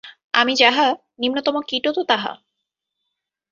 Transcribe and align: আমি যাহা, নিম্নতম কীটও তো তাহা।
আমি 0.33 0.53
যাহা, 0.55 0.87
নিম্নতম 1.19 1.55
কীটও 1.67 1.91
তো 1.93 2.01
তাহা। 2.09 2.31